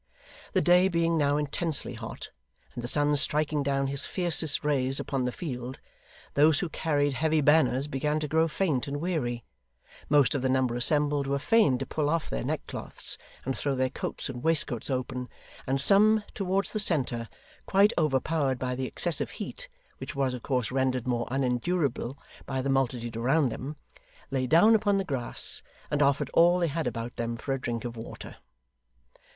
[0.53, 2.31] The day being now intensely hot,
[2.73, 5.79] and the sun striking down his fiercest rays upon the field,
[6.33, 9.43] those who carried heavy banners began to grow faint and weary;
[10.09, 13.91] most of the number assembled were fain to pull off their neckcloths, and throw their
[13.91, 15.29] coats and waistcoats open;
[15.67, 17.29] and some, towards the centre,
[17.67, 22.69] quite overpowered by the excessive heat, which was of course rendered more unendurable by the
[22.69, 23.75] multitude around them,
[24.31, 25.61] lay down upon the grass,
[25.91, 28.37] and offered all they had about them for a drink of water.